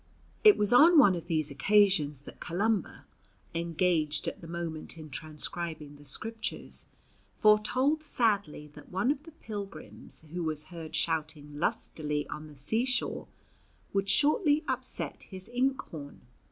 It 0.43 0.57
was 0.57 0.73
on 0.73 0.97
one 0.97 1.13
of 1.15 1.27
these 1.27 1.51
occasions 1.51 2.23
that 2.23 2.39
Columba, 2.39 3.05
engaged 3.53 4.27
at 4.27 4.41
the 4.41 4.47
moment 4.47 4.97
in 4.97 5.11
transcribing 5.11 5.95
the 5.97 6.03
Scriptures, 6.03 6.87
foretold 7.35 8.01
sadly 8.01 8.65
that 8.73 8.89
one 8.89 9.11
of 9.11 9.21
the 9.25 9.31
pilgrims 9.31 10.25
who 10.33 10.41
was 10.43 10.63
heard 10.73 10.95
shouting 10.95 11.59
lustily 11.59 12.27
on 12.29 12.47
the 12.47 12.55
seashore, 12.55 13.27
would 13.93 14.09
shortly 14.09 14.63
upset 14.67 15.21
his 15.29 15.47
inkhorn. 15.49 16.21